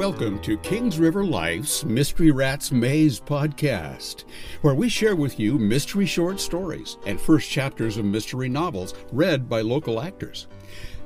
Welcome 0.00 0.38
to 0.44 0.56
Kings 0.56 0.98
River 0.98 1.26
Life's 1.26 1.84
Mystery 1.84 2.30
Rats 2.30 2.72
Maze 2.72 3.20
podcast, 3.20 4.24
where 4.62 4.74
we 4.74 4.88
share 4.88 5.14
with 5.14 5.38
you 5.38 5.58
mystery 5.58 6.06
short 6.06 6.40
stories 6.40 6.96
and 7.04 7.20
first 7.20 7.50
chapters 7.50 7.98
of 7.98 8.06
mystery 8.06 8.48
novels 8.48 8.94
read 9.12 9.46
by 9.46 9.60
local 9.60 10.00
actors. 10.00 10.46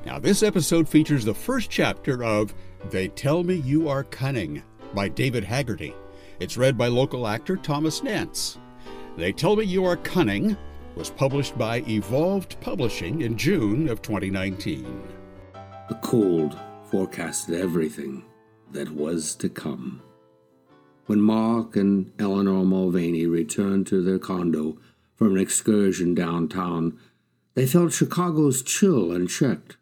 Now, 0.05 0.17
this 0.17 0.43
episode 0.43 0.87
features 0.87 1.25
the 1.25 1.33
first 1.33 1.69
chapter 1.69 2.23
of 2.23 2.53
They 2.89 3.09
Tell 3.09 3.43
Me 3.43 3.55
You 3.55 3.89
Are 3.89 4.05
Cunning 4.05 4.63
by 4.93 5.09
David 5.09 5.43
Hagerty. 5.43 5.93
It's 6.39 6.55
read 6.55 6.77
by 6.77 6.87
local 6.87 7.27
actor 7.27 7.57
Thomas 7.57 8.01
Nance. 8.01 8.59
They 9.17 9.33
Tell 9.33 9.57
Me 9.57 9.65
You 9.65 9.83
Are 9.83 9.97
Cunning 9.97 10.55
was 10.95 11.09
published 11.09 11.57
by 11.57 11.83
Evolved 11.89 12.55
Publishing 12.61 13.23
in 13.23 13.37
June 13.37 13.89
of 13.89 14.01
2019. 14.01 15.03
The 15.89 15.95
cold 15.95 16.57
forecasted 16.89 17.59
everything 17.59 18.23
that 18.75 18.91
was 18.91 19.35
to 19.35 19.49
come. 19.49 20.01
When 21.05 21.21
Mark 21.21 21.75
and 21.75 22.11
Eleanor 22.19 22.65
Mulvaney 22.65 23.25
returned 23.25 23.87
to 23.87 24.01
their 24.01 24.19
condo 24.19 24.77
from 25.15 25.35
an 25.35 25.37
excursion 25.41 26.13
downtown, 26.13 26.99
they 27.53 27.65
felt 27.65 27.93
Chicago's 27.93 28.61
chill 28.61 29.11
unchecked, 29.11 29.77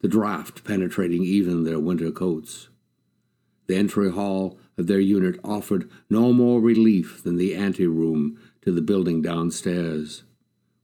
the 0.00 0.08
draft 0.08 0.64
penetrating 0.64 1.22
even 1.22 1.64
their 1.64 1.78
winter 1.78 2.10
coats. 2.10 2.68
The 3.66 3.76
entry 3.76 4.10
hall 4.10 4.58
of 4.76 4.88
their 4.88 4.98
unit 4.98 5.38
offered 5.44 5.88
no 6.08 6.32
more 6.32 6.60
relief 6.60 7.22
than 7.22 7.36
the 7.36 7.54
anteroom 7.54 8.40
to 8.62 8.72
the 8.72 8.82
building 8.82 9.22
downstairs, 9.22 10.24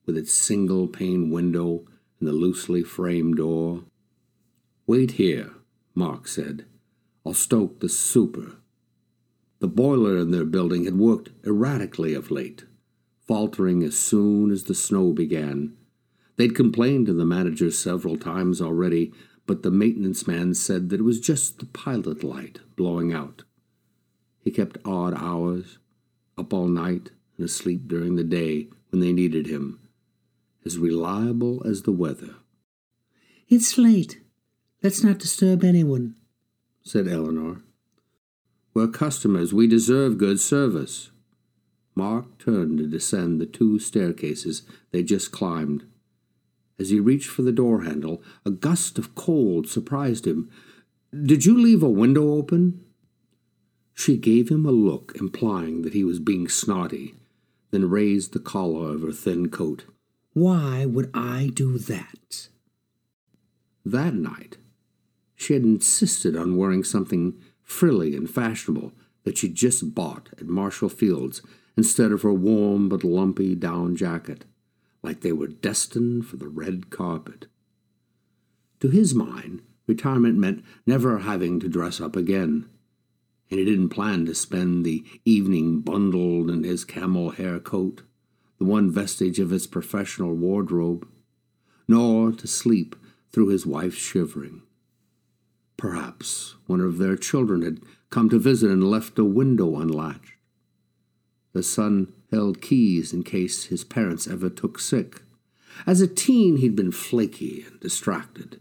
with 0.05 0.17
its 0.17 0.33
single 0.33 0.87
pane 0.87 1.31
window 1.31 1.85
and 2.21 2.29
the 2.29 2.33
loosely 2.33 2.85
framed 2.85 3.39
door. 3.39 3.83
Wait 4.87 5.13
here, 5.13 5.51
Mark 5.95 6.29
said. 6.29 6.67
I'll 7.27 7.35
stoke 7.35 7.81
the 7.81 7.89
super. 7.89 8.59
The 9.59 9.67
boiler 9.67 10.17
in 10.17 10.31
their 10.31 10.45
building 10.45 10.85
had 10.85 10.97
worked 10.97 11.31
erratically 11.45 12.15
of 12.15 12.31
late, 12.31 12.65
faltering 13.27 13.83
as 13.83 13.99
soon 13.99 14.53
as 14.53 14.65
the 14.65 14.77
snow 14.77 15.13
began. 15.13 15.77
They'd 16.37 16.55
complained 16.55 17.07
to 17.07 17.15
the 17.15 17.25
manager 17.25 17.73
several 17.73 18.17
times 18.17 18.61
already, 18.61 19.13
but 19.45 19.65
the 19.65 19.73
maintenance 19.73 20.29
man 20.29 20.55
said 20.55 20.89
that 20.91 21.01
it 21.01 21.03
was 21.03 21.19
just 21.19 21.59
the 21.59 21.67
pilot 21.67 22.23
light 22.23 22.61
blowing 22.77 23.13
out. 23.13 23.43
He 24.45 24.53
kept 24.53 24.79
odd 24.85 25.15
hours, 25.15 25.79
up 26.39 26.53
all 26.53 26.69
night 26.69 27.11
and 27.37 27.47
asleep 27.47 27.89
during 27.89 28.15
the 28.15 28.23
day 28.23 28.69
when 28.91 29.01
they 29.01 29.13
needed 29.13 29.49
him, 29.49 29.81
as 30.65 30.79
reliable 30.79 31.61
as 31.67 31.83
the 31.83 31.93
weather. 31.93 32.37
It's 33.49 33.77
late. 33.77 34.21
Let's 34.81 35.03
not 35.03 35.19
disturb 35.19 35.65
anyone, 35.65 36.15
said 36.87 37.09
Eleanor. 37.09 37.63
We're 38.73 38.87
customers. 38.87 39.53
We 39.53 39.67
deserve 39.67 40.19
good 40.19 40.39
service. 40.39 41.11
Mark 41.97 42.39
turned 42.39 42.79
to 42.79 42.87
descend 42.87 43.41
the 43.41 43.47
two 43.47 43.81
staircases 43.81 44.63
they 44.93 45.03
just 45.03 45.33
climbed. 45.33 45.85
As 46.79 46.91
he 46.91 47.01
reached 47.01 47.29
for 47.29 47.43
the 47.43 47.51
door 47.51 47.83
handle, 47.83 48.23
a 48.45 48.51
gust 48.51 48.99
of 48.99 49.17
cold 49.17 49.69
surprised 49.69 50.29
him. 50.29 50.49
Did 51.11 51.45
you 51.45 51.61
leave 51.61 51.83
a 51.83 51.89
window 51.89 52.35
open? 52.35 52.85
She 53.93 54.17
gave 54.17 54.51
him 54.51 54.65
a 54.65 54.71
look 54.71 55.13
implying 55.19 55.83
that 55.83 55.95
he 55.95 56.05
was 56.05 56.21
being 56.21 56.49
snotty, 56.49 57.15
then 57.73 57.91
raised 57.91 58.33
the 58.33 58.39
collar 58.39 58.95
of 58.95 59.03
her 59.03 59.13
thin 59.13 59.49
coat. 59.49 59.87
Why 60.35 60.85
would 60.85 61.11
I 61.15 61.51
do 61.53 61.79
that? 61.79 62.49
That 63.85 64.15
night, 64.15 64.59
she 65.37 65.53
had 65.53 65.63
insisted 65.63 66.35
on 66.35 66.57
wearing 66.57 66.83
something 66.83 67.39
frilly 67.63 68.17
and 68.17 68.29
fashionable 68.29 68.93
that 69.25 69.37
she'd 69.39 69.55
just 69.55 69.95
bought 69.95 70.31
at 70.41 70.47
Marshall 70.47 70.89
Fields 70.89 71.43
instead 71.77 72.11
of 72.11 72.23
her 72.23 72.33
warm 72.33 72.89
but 72.89 73.05
lumpy 73.05 73.55
down 73.55 73.95
jacket, 73.95 74.47
like 75.03 75.21
they 75.21 75.33
were 75.33 75.47
destined 75.47 76.27
for 76.27 76.37
the 76.37 76.49
red 76.49 76.91
carpet. 76.91 77.47
To 78.81 78.89
his 78.89 79.15
mind, 79.15 79.63
retirement 79.87 80.39
meant 80.39 80.65
never 80.87 81.19
having 81.19 81.61
to 81.61 81.69
dress 81.69 82.01
up 82.01 82.17
again, 82.17 82.69
and 83.51 83.61
he 83.61 83.65
didn't 83.65 83.91
plan 83.91 84.27
to 84.27 84.35
spend 84.35 84.85
the 84.85 85.05
evening 85.25 85.81
bundled 85.81 86.51
in 86.51 86.65
his 86.65 86.85
camel 86.85 87.31
hair 87.31 87.61
coat, 87.61 88.03
the 88.59 88.65
one 88.65 88.91
vestige 88.91 89.39
of 89.39 89.51
his 89.51 89.67
professional 89.67 90.35
wardrobe, 90.35 91.07
nor 91.87 92.33
to 92.33 92.47
sleep 92.47 92.97
through 93.31 93.49
his 93.49 93.67
wife's 93.67 93.97
shivering. 93.97 94.63
Perhaps 95.77 96.57
one 96.67 96.81
of 96.81 96.99
their 96.99 97.17
children 97.17 97.63
had 97.63 97.81
come 98.11 98.29
to 98.31 98.39
visit 98.39 98.71
and 98.71 98.89
left 98.89 99.19
a 99.19 99.25
window 99.25 99.77
unlatched. 99.77 100.33
The 101.53 101.63
son 101.63 102.13
held 102.31 102.61
keys 102.61 103.13
in 103.13 103.23
case 103.23 103.65
his 103.65 103.85
parents 103.85 104.27
ever 104.27 104.49
took 104.51 104.79
sick. 104.79 105.23
As 105.87 106.01
a 106.01 106.07
teen, 106.07 106.57
he'd 106.57 106.77
been 106.77 106.93
flaky 106.93 107.65
and 107.67 107.79
distracted, 107.81 108.61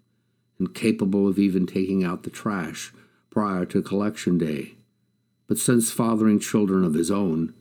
incapable 0.60 1.28
of 1.28 1.40
even 1.40 1.66
taking 1.66 2.04
out 2.04 2.24
the 2.24 2.30
trash 2.30 2.94
prior 3.30 3.66
to 3.66 3.82
collection 3.82 4.38
day. 4.38 4.76
But 5.48 5.58
since 5.58 5.92
fathering 5.92 6.40
children 6.40 6.84
of 6.84 6.94
his 6.94 7.12
own, 7.12 7.54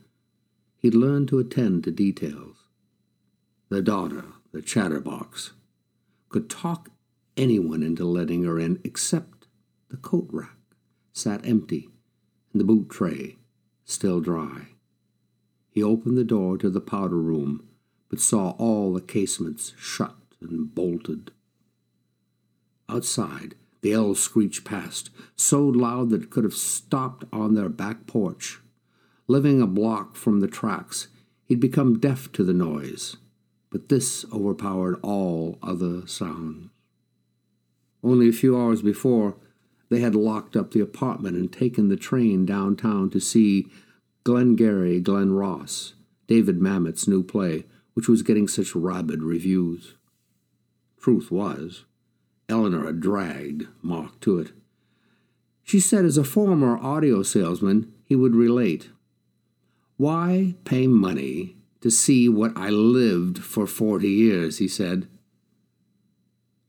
he'd 0.79 0.95
learned 0.95 1.27
to 1.29 1.39
attend 1.39 1.83
to 1.83 1.91
details. 1.91 2.57
The 3.69 3.81
daughter, 3.81 4.25
the 4.51 4.61
chatterbox, 4.61 5.53
could 6.29 6.49
talk 6.49 6.89
anyone 7.37 7.83
into 7.83 8.05
letting 8.05 8.43
her 8.43 8.59
in 8.59 8.79
except 8.83 9.34
the 9.95 10.01
coat 10.01 10.27
rack 10.29 10.57
sat 11.13 11.47
empty, 11.47 11.87
and 12.51 12.59
the 12.59 12.65
boot 12.65 12.89
tray 12.89 13.37
still 13.85 14.19
dry. 14.19 14.67
He 15.69 15.81
opened 15.81 16.17
the 16.17 16.25
door 16.25 16.57
to 16.57 16.69
the 16.69 16.81
powder 16.81 17.17
room, 17.17 17.65
but 18.09 18.19
saw 18.19 18.49
all 18.57 18.93
the 18.93 18.99
casements 18.99 19.73
shut 19.77 20.17
and 20.41 20.75
bolted. 20.75 21.31
Outside, 22.89 23.55
the 23.79 23.93
elves 23.93 24.19
screeched 24.19 24.65
past, 24.65 25.11
so 25.37 25.65
loud 25.65 26.09
that 26.09 26.23
it 26.23 26.29
could 26.29 26.43
have 26.43 26.53
stopped 26.53 27.23
on 27.31 27.55
their 27.55 27.69
back 27.69 28.05
porch. 28.05 28.59
Living 29.27 29.61
a 29.61 29.67
block 29.67 30.17
from 30.17 30.41
the 30.41 30.47
tracks, 30.47 31.07
he'd 31.45 31.61
become 31.61 31.99
deaf 31.99 32.29
to 32.33 32.43
the 32.43 32.53
noise, 32.53 33.15
but 33.69 33.87
this 33.87 34.25
overpowered 34.33 34.99
all 35.01 35.57
other 35.63 36.05
sounds. 36.05 36.69
Only 38.03 38.27
a 38.27 38.33
few 38.33 38.59
hours 38.59 38.81
before, 38.81 39.37
they 39.89 39.99
had 39.99 40.15
locked 40.15 40.55
up 40.55 40.71
the 40.71 40.81
apartment 40.81 41.37
and 41.37 41.51
taken 41.51 41.89
the 41.89 41.95
train 41.95 42.45
downtown 42.45 43.09
to 43.11 43.19
see 43.19 43.67
Glengarry 44.23 44.99
Glen 44.99 45.31
Ross, 45.31 45.93
David 46.27 46.59
Mamet's 46.59 47.07
new 47.07 47.23
play, 47.23 47.65
which 47.93 48.09
was 48.09 48.23
getting 48.23 48.47
such 48.47 48.75
rabid 48.75 49.21
reviews. 49.21 49.95
Truth 50.99 51.31
was, 51.31 51.85
Eleanor 52.49 52.85
had 52.85 52.99
dragged 52.99 53.67
Mark 53.81 54.19
to 54.21 54.39
it. 54.39 54.51
She 55.63 55.79
said 55.79 56.05
as 56.05 56.17
a 56.17 56.23
former 56.23 56.77
audio 56.77 57.23
salesman, 57.23 57.93
he 58.05 58.15
would 58.15 58.35
relate. 58.35 58.89
Why 59.97 60.55
pay 60.63 60.87
money 60.87 61.55
to 61.81 61.89
see 61.91 62.27
what 62.27 62.51
I 62.55 62.69
lived 62.69 63.39
for 63.39 63.67
forty 63.67 64.09
years, 64.09 64.57
he 64.57 64.67
said. 64.67 65.07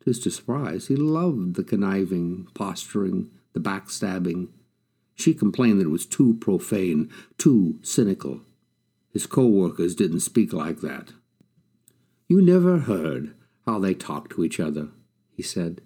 To 0.07 0.13
his 0.13 0.37
surprise, 0.37 0.87
he 0.87 0.95
loved 0.95 1.57
the 1.57 1.65
conniving, 1.65 2.47
posturing, 2.55 3.29
the 3.55 3.61
backstabbing. 3.61 4.51
She 5.17 5.35
complained 5.35 5.81
that 5.81 5.87
it 5.87 5.91
was 5.91 6.07
too 6.07 6.35
profane, 6.35 7.11
too 7.39 7.81
cynical. 7.83 8.43
His 9.13 9.27
co-workers 9.27 9.97
didn't 9.97 10.21
speak 10.21 10.53
like 10.53 10.81
that. 10.81 11.09
You 12.29 12.41
never 12.41 12.79
heard 12.79 13.35
how 13.65 13.81
they 13.81 13.95
talked 13.95 14.31
to 14.33 14.45
each 14.45 14.61
other, 14.61 14.91
he 15.33 15.43
said. 15.43 15.81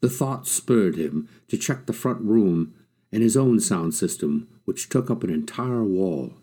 The 0.00 0.10
thought 0.10 0.46
spurred 0.46 0.96
him 0.96 1.26
to 1.48 1.56
check 1.56 1.86
the 1.86 1.94
front 1.94 2.20
room 2.20 2.74
and 3.10 3.22
his 3.22 3.38
own 3.38 3.58
sound 3.58 3.94
system, 3.94 4.48
which 4.66 4.90
took 4.90 5.10
up 5.10 5.24
an 5.24 5.30
entire 5.30 5.82
wall. 5.82 6.34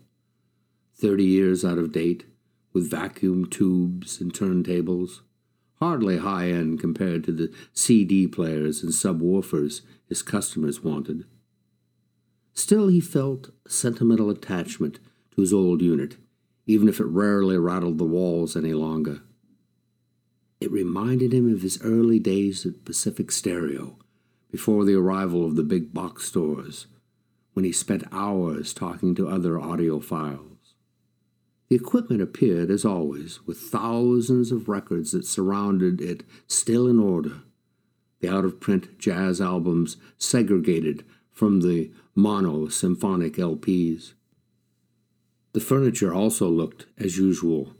Thirty 0.96 1.26
years 1.26 1.64
out 1.64 1.78
of 1.78 1.92
date, 1.92 2.24
with 2.72 2.90
vacuum 2.90 3.46
tubes 3.46 4.20
and 4.20 4.32
turntables 4.32 5.20
hardly 5.80 6.18
high 6.18 6.48
end 6.48 6.80
compared 6.80 7.24
to 7.24 7.32
the 7.32 7.52
CD 7.72 8.26
players 8.26 8.82
and 8.82 8.92
subwoofers 8.92 9.82
his 10.08 10.22
customers 10.22 10.82
wanted. 10.82 11.24
Still, 12.54 12.88
he 12.88 13.00
felt 13.00 13.50
a 13.66 13.70
sentimental 13.70 14.30
attachment 14.30 14.98
to 15.34 15.40
his 15.40 15.52
old 15.52 15.80
unit, 15.80 16.16
even 16.66 16.88
if 16.88 16.98
it 16.98 17.04
rarely 17.04 17.56
rattled 17.56 17.98
the 17.98 18.04
walls 18.04 18.56
any 18.56 18.74
longer. 18.74 19.20
It 20.60 20.72
reminded 20.72 21.32
him 21.32 21.52
of 21.52 21.62
his 21.62 21.80
early 21.82 22.18
days 22.18 22.66
at 22.66 22.84
Pacific 22.84 23.30
Stereo, 23.30 23.98
before 24.50 24.84
the 24.84 24.94
arrival 24.94 25.44
of 25.44 25.54
the 25.54 25.62
big 25.62 25.94
box 25.94 26.24
stores, 26.24 26.86
when 27.52 27.64
he 27.64 27.72
spent 27.72 28.02
hours 28.10 28.74
talking 28.74 29.14
to 29.14 29.28
other 29.28 29.52
audiophiles. 29.52 30.57
The 31.68 31.76
equipment 31.76 32.22
appeared, 32.22 32.70
as 32.70 32.84
always, 32.84 33.40
with 33.46 33.58
thousands 33.58 34.52
of 34.52 34.68
records 34.68 35.12
that 35.12 35.26
surrounded 35.26 36.00
it 36.00 36.24
still 36.46 36.86
in 36.86 36.98
order, 36.98 37.42
the 38.20 38.28
out 38.28 38.44
of 38.44 38.58
print 38.58 38.98
jazz 38.98 39.40
albums 39.40 39.96
segregated 40.16 41.04
from 41.30 41.60
the 41.60 41.90
mono 42.14 42.68
symphonic 42.68 43.34
LPs. 43.34 44.14
The 45.52 45.60
furniture 45.60 46.14
also 46.14 46.48
looked 46.48 46.86
as 46.98 47.18
usual 47.18 47.74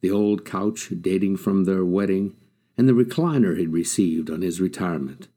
the 0.00 0.10
old 0.10 0.44
couch 0.44 0.92
dating 1.00 1.36
from 1.36 1.64
their 1.64 1.84
wedding, 1.84 2.34
and 2.76 2.88
the 2.88 2.94
recliner 2.94 3.58
he'd 3.58 3.68
received 3.68 4.30
on 4.30 4.40
his 4.40 4.60
retirement. 4.60 5.28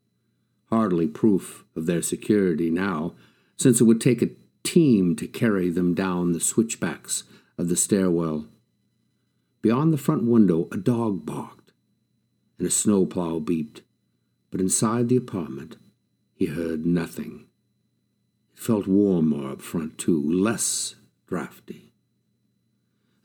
Hardly 0.69 1.07
proof 1.07 1.65
of 1.75 1.85
their 1.85 2.01
security 2.01 2.69
now, 2.69 3.13
since 3.57 3.81
it 3.81 3.83
would 3.83 3.99
take 3.99 4.21
a 4.21 4.29
team 4.63 5.15
to 5.17 5.27
carry 5.27 5.69
them 5.69 5.93
down 5.93 6.31
the 6.31 6.39
switchbacks 6.39 7.23
of 7.57 7.69
the 7.69 7.75
stairwell. 7.75 8.47
Beyond 9.61 9.93
the 9.93 9.97
front 9.97 10.23
window, 10.23 10.67
a 10.71 10.77
dog 10.77 11.25
barked, 11.25 11.71
and 12.57 12.67
a 12.67 12.71
snowplow 12.71 13.39
beeped, 13.39 13.81
but 14.51 14.61
inside 14.61 15.09
the 15.09 15.17
apartment, 15.17 15.77
he 16.35 16.47
heard 16.47 16.85
nothing. 16.85 17.45
It 18.53 18.59
felt 18.59 18.87
warmer 18.87 19.51
up 19.51 19.61
front, 19.61 19.97
too, 19.97 20.21
less 20.21 20.95
drafty. 21.27 21.93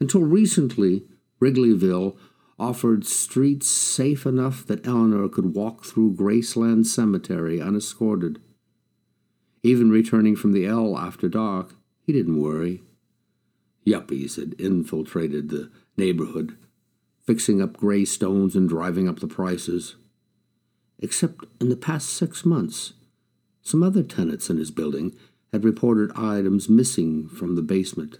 Until 0.00 0.22
recently, 0.22 1.04
Wrigleyville 1.40 2.16
offered 2.58 3.06
streets 3.06 3.68
safe 3.68 4.26
enough 4.26 4.66
that 4.66 4.86
Eleanor 4.86 5.28
could 5.28 5.54
walk 5.54 5.84
through 5.84 6.14
Graceland 6.14 6.86
Cemetery 6.86 7.60
unescorted. 7.60 8.40
Even 9.62 9.90
returning 9.90 10.36
from 10.36 10.52
the 10.52 10.66
L 10.66 10.96
after 10.96 11.28
dark, 11.28 11.74
he 12.00 12.12
didn't 12.12 12.40
worry. 12.40 12.82
Yuppies 13.88 14.36
had 14.36 14.54
infiltrated 14.60 15.48
the 15.48 15.70
neighborhood, 15.96 16.56
fixing 17.24 17.62
up 17.62 17.76
gray 17.76 18.04
stones 18.04 18.54
and 18.54 18.68
driving 18.68 19.08
up 19.08 19.20
the 19.20 19.26
prices. 19.26 19.96
Except 20.98 21.44
in 21.60 21.68
the 21.68 21.76
past 21.76 22.08
six 22.10 22.44
months, 22.44 22.94
some 23.62 23.82
other 23.82 24.02
tenants 24.02 24.50
in 24.50 24.58
his 24.58 24.70
building 24.70 25.14
had 25.52 25.64
reported 25.64 26.10
items 26.16 26.68
missing 26.68 27.28
from 27.28 27.54
the 27.54 27.62
basement 27.62 28.18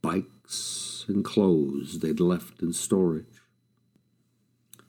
bikes 0.00 1.04
and 1.06 1.24
clothes 1.24 2.00
they'd 2.00 2.18
left 2.18 2.60
in 2.60 2.72
storage. 2.72 3.40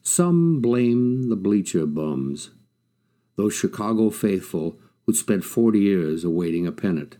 Some 0.01 0.59
blamed 0.59 1.31
the 1.31 1.35
bleacher 1.35 1.85
bums, 1.85 2.49
those 3.35 3.53
Chicago 3.53 4.09
faithful 4.09 4.79
who'd 5.05 5.15
spent 5.15 5.43
forty 5.43 5.79
years 5.79 6.23
awaiting 6.23 6.65
a 6.65 6.71
pennant. 6.71 7.17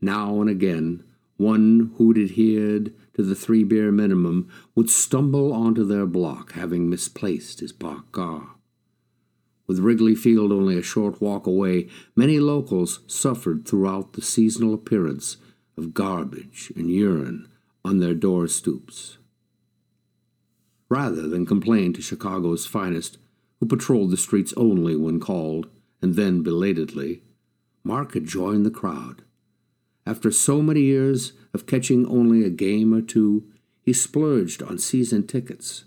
Now 0.00 0.40
and 0.40 0.48
again, 0.48 1.04
one 1.36 1.92
who'd 1.96 2.18
adhered 2.18 2.94
to 3.14 3.22
the 3.22 3.34
three 3.34 3.64
beer 3.64 3.90
minimum 3.90 4.48
would 4.74 4.90
stumble 4.90 5.52
onto 5.52 5.84
their 5.84 6.06
block, 6.06 6.52
having 6.52 6.88
misplaced 6.88 7.60
his 7.60 7.72
parked 7.72 8.12
car. 8.12 8.50
With 9.66 9.78
Wrigley 9.78 10.14
Field 10.14 10.52
only 10.52 10.76
a 10.76 10.82
short 10.82 11.20
walk 11.20 11.46
away, 11.46 11.88
many 12.14 12.38
locals 12.38 13.00
suffered 13.06 13.66
throughout 13.66 14.12
the 14.12 14.22
seasonal 14.22 14.74
appearance 14.74 15.38
of 15.76 15.94
garbage 15.94 16.72
and 16.76 16.90
urine 16.90 17.48
on 17.84 17.98
their 17.98 18.14
door 18.14 18.46
stoops. 18.46 19.18
Rather 20.88 21.28
than 21.28 21.46
complain 21.46 21.92
to 21.94 22.02
Chicago's 22.02 22.66
finest, 22.66 23.18
who 23.58 23.66
patrolled 23.66 24.10
the 24.10 24.16
streets 24.16 24.52
only 24.56 24.94
when 24.96 25.18
called, 25.18 25.68
and 26.02 26.14
then 26.14 26.42
belatedly, 26.42 27.22
Mark 27.82 28.14
had 28.14 28.26
joined 28.26 28.66
the 28.66 28.70
crowd. 28.70 29.22
After 30.06 30.30
so 30.30 30.60
many 30.60 30.82
years 30.82 31.32
of 31.52 31.66
catching 31.66 32.06
only 32.06 32.44
a 32.44 32.50
game 32.50 32.92
or 32.92 33.00
two, 33.00 33.44
he 33.80 33.92
splurged 33.92 34.62
on 34.62 34.78
season 34.78 35.26
tickets. 35.26 35.84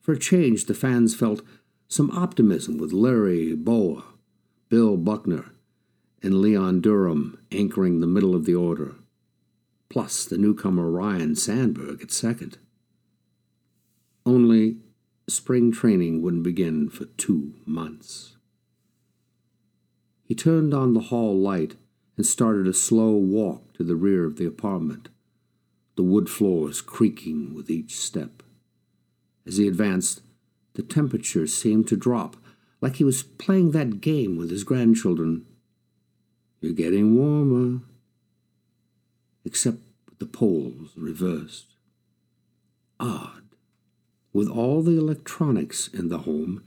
For 0.00 0.12
a 0.12 0.18
change, 0.18 0.66
the 0.66 0.74
fans 0.74 1.14
felt 1.14 1.42
some 1.88 2.10
optimism 2.12 2.78
with 2.78 2.92
Larry 2.92 3.54
Bowa, 3.54 4.04
Bill 4.68 4.96
Buckner, 4.96 5.52
and 6.22 6.40
Leon 6.40 6.80
Durham 6.80 7.38
anchoring 7.52 8.00
the 8.00 8.06
middle 8.06 8.34
of 8.34 8.44
the 8.44 8.54
order, 8.54 8.96
plus 9.88 10.24
the 10.24 10.38
newcomer 10.38 10.90
Ryne 10.90 11.34
Sandberg 11.34 12.02
at 12.02 12.10
second. 12.10 12.58
Only 14.24 14.78
spring 15.28 15.72
training 15.72 16.22
wouldn't 16.22 16.42
begin 16.42 16.88
for 16.88 17.04
two 17.04 17.54
months. 17.64 18.36
He 20.24 20.34
turned 20.34 20.74
on 20.74 20.94
the 20.94 21.00
hall 21.00 21.36
light 21.36 21.76
and 22.16 22.26
started 22.26 22.66
a 22.66 22.74
slow 22.74 23.10
walk 23.10 23.74
to 23.74 23.84
the 23.84 23.96
rear 23.96 24.24
of 24.24 24.36
the 24.36 24.46
apartment, 24.46 25.08
the 25.96 26.02
wood 26.02 26.28
floors 26.28 26.80
creaking 26.80 27.54
with 27.54 27.70
each 27.70 27.96
step. 27.96 28.42
As 29.46 29.56
he 29.58 29.68
advanced, 29.68 30.22
the 30.74 30.82
temperature 30.82 31.46
seemed 31.46 31.88
to 31.88 31.96
drop, 31.96 32.36
like 32.80 32.96
he 32.96 33.04
was 33.04 33.22
playing 33.22 33.70
that 33.70 34.00
game 34.00 34.36
with 34.36 34.50
his 34.50 34.64
grandchildren. 34.64 35.46
You're 36.60 36.72
getting 36.72 37.16
warmer. 37.16 37.80
Except 39.44 39.78
the 40.18 40.26
poles 40.26 40.90
reversed. 40.96 41.74
Odd. 42.98 43.42
With 44.32 44.48
all 44.48 44.82
the 44.82 44.98
electronics 44.98 45.88
in 45.88 46.08
the 46.08 46.18
home, 46.18 46.62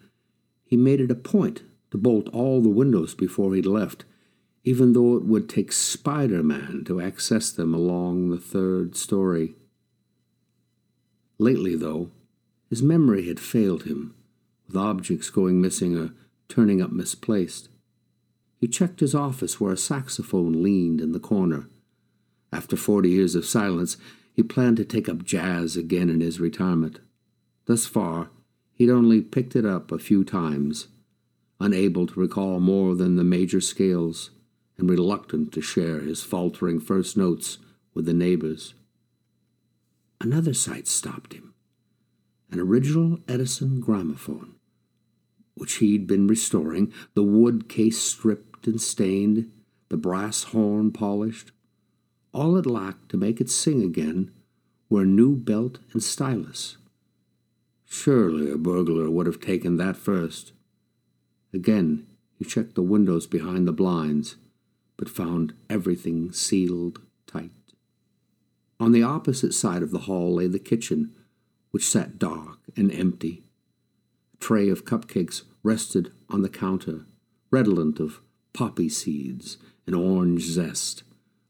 he 0.64 0.78
made 0.78 1.02
it 1.02 1.12
a 1.12 1.16
point 1.16 1.64
to 1.92 1.98
bolt 1.98 2.30
all 2.30 2.62
the 2.62 2.70
windows 2.70 3.14
before 3.14 3.54
he'd 3.54 3.66
left, 3.66 4.06
even 4.64 4.94
though 4.94 5.16
it 5.16 5.24
would 5.24 5.48
take 5.48 5.72
Spider 5.72 6.44
Man 6.44 6.84
to 6.86 7.02
access 7.02 7.52
them 7.52 7.74
along 7.74 8.30
the 8.30 8.38
third 8.38 8.96
story. 8.96 9.56
Lately, 11.38 11.76
though, 11.76 12.12
his 12.70 12.84
memory 12.84 13.28
had 13.28 13.40
failed 13.40 13.84
him, 13.84 14.14
with 14.68 14.76
objects 14.76 15.30
going 15.30 15.62
missing 15.62 15.98
or 15.98 16.14
turning 16.48 16.82
up 16.82 16.92
misplaced. 16.92 17.70
He 18.58 18.68
checked 18.68 19.00
his 19.00 19.16
office 19.16 19.60
where 19.60 19.72
a 19.72 19.78
saxophone 19.78 20.62
leaned 20.62 21.00
in 21.00 21.14
the 21.14 21.20
corner. 21.20 21.70
After 22.52 22.76
forty 22.76 23.10
years 23.10 23.36
of 23.36 23.46
silence, 23.46 23.96
he 24.34 24.44
planned 24.44 24.78
to 24.78 24.86
take 24.86 25.08
up 25.08 25.24
jazz 25.24 25.78
again 25.78 26.10
in 26.10 26.20
his 26.20 26.40
retirement. 26.40 27.00
Thus 27.66 27.86
far, 27.86 28.30
he'd 28.74 28.90
only 28.90 29.22
picked 29.22 29.56
it 29.56 29.66
up 29.66 29.92
a 29.92 30.00
few 30.00 30.24
times, 30.24 30.88
unable 31.60 32.08
to 32.08 32.20
recall 32.20 32.60
more 32.60 32.96
than 32.96 33.16
the 33.16 33.24
major 33.24 33.62
scales, 33.62 34.32
and 34.80 34.90
reluctant 34.90 35.52
to 35.54 35.62
share 35.62 36.00
his 36.00 36.24
faltering 36.24 36.80
first 36.80 37.18
notes 37.18 37.58
with 37.94 38.06
the 38.06 38.14
neighbors. 38.14 38.74
Another 40.22 40.54
sight 40.54 40.88
stopped 40.88 41.34
him 41.34 41.54
an 42.52 42.60
original 42.60 43.20
Edison 43.28 43.80
gramophone, 43.80 44.56
which 45.56 45.76
he'd 45.76 46.08
been 46.08 46.28
restoring, 46.28 46.92
the 47.14 47.24
wood 47.24 47.70
case 47.70 48.00
stripped 48.00 48.66
and 48.66 48.82
stained, 48.82 49.52
the 49.90 49.98
brass 49.98 50.44
horn 50.44 50.92
polished. 50.92 51.52
All 52.34 52.58
it 52.58 52.66
lacked 52.66 53.10
to 53.10 53.18
make 53.18 53.40
it 53.40 53.50
sing 53.50 53.84
again 53.84 54.32
were 54.90 55.04
a 55.04 55.06
new 55.06 55.36
belt 55.36 55.80
and 55.94 56.02
stylus. 56.02 56.78
Surely 57.86 58.52
a 58.52 58.58
burglar 58.58 59.10
would 59.10 59.26
have 59.26 59.42
taken 59.42 59.78
that 59.78 59.98
first. 59.98 60.52
Again, 61.54 62.08
he 62.38 62.46
checked 62.46 62.76
the 62.76 62.82
windows 62.82 63.28
behind 63.28 63.68
the 63.68 63.74
blinds, 63.74 64.38
but 65.00 65.08
found 65.08 65.54
everything 65.70 66.30
sealed 66.30 67.00
tight. 67.26 67.52
On 68.82 68.92
the 68.92 69.02
opposite 69.02 69.54
side 69.54 69.82
of 69.82 69.92
the 69.92 70.00
hall 70.00 70.36
lay 70.36 70.48
the 70.48 70.60
kitchen, 70.60 71.16
which 71.72 71.88
sat 71.88 72.20
dark 72.20 72.60
and 72.76 72.92
empty. 72.92 73.46
A 74.34 74.38
tray 74.44 74.68
of 74.68 74.84
cupcakes 74.84 75.44
rested 75.64 76.12
on 76.30 76.42
the 76.42 76.50
counter, 76.50 77.06
redolent 77.50 78.02
of 78.02 78.20
poppy 78.52 78.90
seeds 78.90 79.58
and 79.88 79.96
orange 79.96 80.42
zest, 80.42 81.04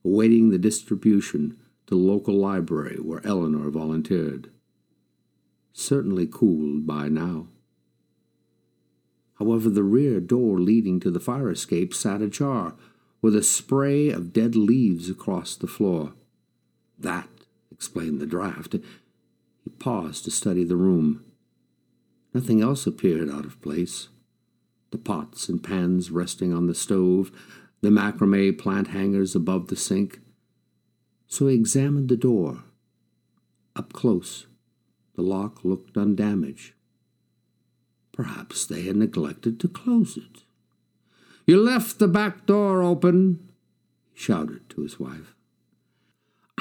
awaiting 0.05 0.49
the 0.49 0.59
distribution 0.59 1.57
to 1.87 1.95
the 1.95 2.01
local 2.01 2.35
library 2.35 2.97
where 2.97 3.25
Eleanor 3.25 3.71
volunteered. 3.71 4.51
Certainly 5.73 6.27
cooled 6.27 6.85
by 6.85 7.09
now. 7.09 7.47
However, 9.39 9.71
the 9.71 9.83
rear 9.83 10.19
door 10.19 10.59
leading 10.59 10.99
to 10.99 11.09
the 11.09 11.19
fire 11.19 11.49
escape 11.49 11.95
sat 11.95 12.21
ajar, 12.21 12.75
with 13.21 13.35
a 13.35 13.43
spray 13.43 14.09
of 14.09 14.33
dead 14.33 14.55
leaves 14.55 15.09
across 15.09 15.55
the 15.55 15.67
floor. 15.67 16.13
That 16.97 17.27
explained 17.71 18.19
the 18.19 18.25
draft. 18.25 18.73
He 18.73 19.69
paused 19.79 20.25
to 20.25 20.31
study 20.31 20.63
the 20.63 20.75
room. 20.75 21.23
Nothing 22.33 22.61
else 22.61 22.85
appeared 22.85 23.29
out 23.29 23.45
of 23.45 23.61
place. 23.61 24.09
The 24.91 24.97
pots 24.97 25.49
and 25.49 25.63
pans 25.63 26.11
resting 26.11 26.53
on 26.53 26.67
the 26.67 26.75
stove, 26.75 27.31
the 27.81 27.89
macrame 27.89 28.57
plant 28.57 28.89
hangers 28.89 29.35
above 29.35 29.67
the 29.67 29.75
sink. 29.75 30.19
So 31.27 31.47
he 31.47 31.55
examined 31.55 32.09
the 32.09 32.17
door. 32.17 32.63
Up 33.75 33.93
close, 33.93 34.47
the 35.15 35.21
lock 35.21 35.63
looked 35.63 35.95
undamaged. 35.95 36.73
Perhaps 38.11 38.65
they 38.65 38.81
had 38.81 38.97
neglected 38.97 39.59
to 39.61 39.67
close 39.67 40.17
it. 40.17 40.43
You 41.49 41.59
left 41.59 41.97
the 41.97 42.07
back 42.07 42.45
door 42.45 42.83
open, 42.83 43.49
he 44.13 44.19
shouted 44.19 44.69
to 44.69 44.83
his 44.83 44.99
wife. 44.99 45.33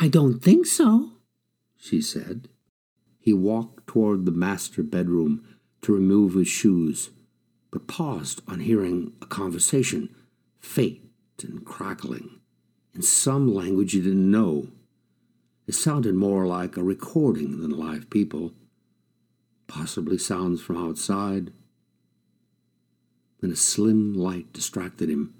I 0.00 0.08
don't 0.08 0.42
think 0.42 0.64
so, 0.64 1.10
she 1.76 2.00
said. 2.00 2.48
He 3.20 3.34
walked 3.34 3.86
toward 3.86 4.24
the 4.24 4.32
master 4.32 4.82
bedroom 4.82 5.44
to 5.82 5.92
remove 5.92 6.32
his 6.32 6.48
shoes, 6.48 7.10
but 7.70 7.86
paused 7.86 8.40
on 8.48 8.60
hearing 8.60 9.12
a 9.20 9.26
conversation 9.26 10.14
faint 10.58 11.02
and 11.42 11.66
crackling, 11.66 12.40
in 12.94 13.02
some 13.02 13.52
language 13.52 13.92
he 13.92 14.00
didn't 14.00 14.30
know. 14.30 14.68
It 15.66 15.74
sounded 15.74 16.14
more 16.14 16.46
like 16.46 16.78
a 16.78 16.82
recording 16.82 17.60
than 17.60 17.78
live 17.78 18.08
people, 18.08 18.54
possibly 19.66 20.16
sounds 20.16 20.62
from 20.62 20.78
outside. 20.78 21.52
Then 23.40 23.50
a 23.50 23.56
slim 23.56 24.14
light 24.14 24.52
distracted 24.52 25.08
him, 25.08 25.34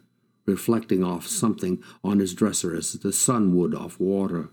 reflecting 0.46 1.02
off 1.02 1.26
something 1.26 1.82
on 2.02 2.20
his 2.20 2.34
dresser 2.34 2.74
as 2.74 2.92
the 2.92 3.12
sun 3.12 3.54
would 3.56 3.74
off 3.74 3.98
water. 3.98 4.50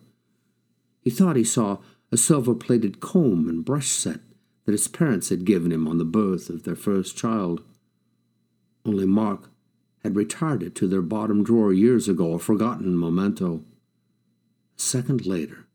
He 1.02 1.10
thought 1.10 1.36
he 1.36 1.44
saw 1.44 1.78
a 2.12 2.18
silver 2.18 2.56
plated 2.56 3.00
comb 3.00 3.48
and 3.48 3.64
brush 3.64 3.90
set 3.90 4.22
that 4.66 4.72
his 4.72 4.88
parents 4.88 5.30
had 5.30 5.46
given 5.46 5.72
him 5.72 5.88
on 5.88 5.98
the 5.98 6.06
birth 6.06 6.50
of 6.50 6.64
their 6.64 6.76
first 6.76 7.16
child. 7.16 7.62
Only 8.84 9.06
Mark 9.06 9.50
had 10.04 10.16
retired 10.16 10.64
it 10.64 10.76
to 10.76 10.88
their 10.88 11.02
bottom 11.02 11.44
drawer 11.44 11.74
years 11.74 12.08
ago, 12.08 12.34
a 12.34 12.40
forgotten 12.40 13.00
memento. 13.00 13.64
A 14.78 14.82
second 14.82 15.26
later, 15.26 15.68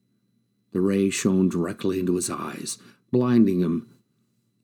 the 0.72 0.80
ray 0.80 1.10
shone 1.10 1.48
directly 1.48 1.98
into 1.98 2.16
his 2.16 2.30
eyes, 2.30 2.78
blinding 3.10 3.60
him, 3.60 3.88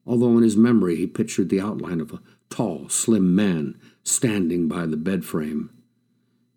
although 0.06 0.36
in 0.36 0.42
his 0.42 0.56
memory 0.56 0.96
he 0.96 1.06
pictured 1.06 1.48
the 1.48 1.60
outline 1.60 2.00
of 2.00 2.12
a 2.12 2.20
tall, 2.50 2.88
slim 2.88 3.34
man 3.34 3.78
standing 4.02 4.68
by 4.68 4.86
the 4.86 4.96
bed 4.96 5.24
frame. 5.24 5.70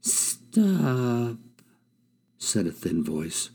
Stop, 0.01 1.37
said 2.37 2.67
a 2.67 2.71
thin 2.71 3.03
voice. 3.03 3.49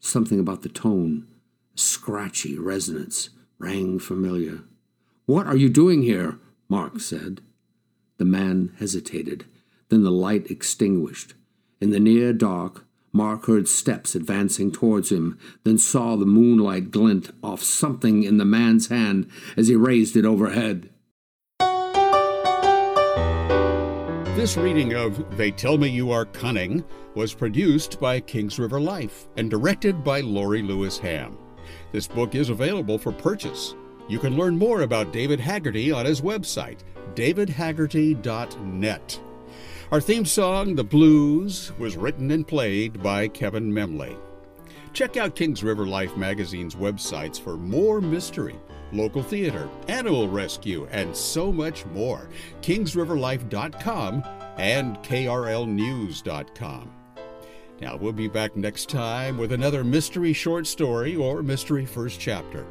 Something 0.00 0.38
about 0.38 0.62
the 0.62 0.68
tone, 0.68 1.26
a 1.74 1.78
scratchy 1.80 2.58
resonance, 2.58 3.30
rang 3.58 3.98
familiar. 3.98 4.60
What 5.24 5.46
are 5.46 5.56
you 5.56 5.68
doing 5.68 6.02
here? 6.02 6.38
Mark 6.68 7.00
said. 7.00 7.40
The 8.18 8.24
man 8.24 8.72
hesitated. 8.78 9.44
Then 9.88 10.02
the 10.02 10.10
light 10.10 10.50
extinguished. 10.50 11.34
In 11.80 11.90
the 11.90 12.00
near 12.00 12.32
dark, 12.32 12.84
Mark 13.12 13.46
heard 13.46 13.66
steps 13.66 14.14
advancing 14.14 14.70
towards 14.70 15.10
him, 15.10 15.38
then 15.64 15.78
saw 15.78 16.16
the 16.16 16.26
moonlight 16.26 16.90
glint 16.90 17.30
off 17.42 17.62
something 17.62 18.22
in 18.22 18.36
the 18.36 18.44
man's 18.44 18.88
hand 18.88 19.28
as 19.56 19.68
he 19.68 19.74
raised 19.74 20.16
it 20.16 20.26
overhead. 20.26 20.90
This 24.36 24.58
reading 24.58 24.92
of 24.92 25.38
They 25.38 25.50
Tell 25.50 25.78
Me 25.78 25.88
You 25.88 26.10
Are 26.10 26.26
Cunning 26.26 26.84
was 27.14 27.32
produced 27.32 27.98
by 27.98 28.20
Kings 28.20 28.58
River 28.58 28.78
Life 28.78 29.28
and 29.38 29.50
directed 29.50 30.04
by 30.04 30.20
Lorie 30.20 30.60
Lewis 30.60 30.98
Ham. 30.98 31.38
This 31.90 32.06
book 32.06 32.34
is 32.34 32.50
available 32.50 32.98
for 32.98 33.12
purchase. 33.12 33.74
You 34.08 34.18
can 34.18 34.36
learn 34.36 34.58
more 34.58 34.82
about 34.82 35.10
David 35.10 35.40
Hagerty 35.40 35.90
on 35.90 36.04
his 36.04 36.20
website, 36.20 36.80
davidhagerty.net. 37.14 39.20
Our 39.90 40.00
theme 40.02 40.26
song, 40.26 40.74
The 40.74 40.84
Blues, 40.84 41.72
was 41.78 41.96
written 41.96 42.30
and 42.30 42.46
played 42.46 43.02
by 43.02 43.28
Kevin 43.28 43.72
Memley. 43.72 44.18
Check 44.92 45.16
out 45.16 45.34
Kings 45.34 45.64
River 45.64 45.86
Life 45.86 46.14
magazine's 46.14 46.74
websites 46.74 47.40
for 47.40 47.56
more 47.56 48.02
mystery, 48.02 48.56
local 48.92 49.22
theater, 49.22 49.68
animal 49.88 50.28
rescue, 50.28 50.86
and 50.90 51.14
so 51.16 51.52
much 51.52 51.84
more. 51.86 52.28
KingsRiverLife.com 52.62 54.22
and 54.58 54.96
KRLNews.com. 54.98 56.90
Now, 57.80 57.96
we'll 57.96 58.12
be 58.12 58.28
back 58.28 58.56
next 58.56 58.88
time 58.88 59.36
with 59.36 59.52
another 59.52 59.84
mystery 59.84 60.32
short 60.32 60.66
story 60.66 61.14
or 61.14 61.42
mystery 61.42 61.84
first 61.84 62.18
chapter. 62.18 62.66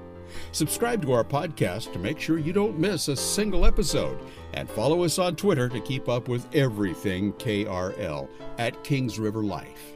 Subscribe 0.51 1.01
to 1.03 1.11
our 1.11 1.23
podcast 1.23 1.93
to 1.93 1.99
make 1.99 2.19
sure 2.19 2.39
you 2.39 2.53
don't 2.53 2.79
miss 2.79 3.07
a 3.07 3.15
single 3.15 3.65
episode, 3.65 4.17
and 4.53 4.69
follow 4.69 5.03
us 5.03 5.19
on 5.19 5.35
Twitter 5.35 5.69
to 5.69 5.79
keep 5.79 6.09
up 6.09 6.27
with 6.27 6.53
everything 6.55 7.33
KRL 7.33 8.27
at 8.57 8.83
Kings 8.83 9.19
River 9.19 9.43
Life. 9.43 9.95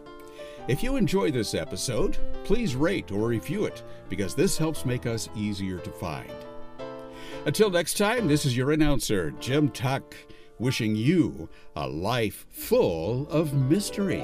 If 0.70 0.84
you 0.84 0.98
enjoy 0.98 1.32
this 1.32 1.56
episode, 1.56 2.20
please 2.44 2.76
rate 2.76 3.12
or 3.12 3.28
review 3.28 3.66
it 3.66 3.82
because 4.08 4.36
this 4.36 4.56
helps 4.56 4.86
make 4.86 5.08
us 5.08 5.28
easier 5.36 5.80
to 5.80 5.90
find. 5.90 6.32
Until 7.48 7.72
next 7.72 7.98
time, 7.98 8.28
this 8.28 8.46
is 8.46 8.56
your 8.56 8.72
announcer, 8.72 9.32
Jim 9.40 9.70
Tuck, 9.70 10.16
wishing 10.60 10.96
you 10.96 11.50
a 11.76 11.88
life 11.88 12.46
full 12.52 13.28
of 13.30 13.52
mystery. 13.52 14.24